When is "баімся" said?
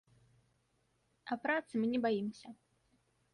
2.07-2.47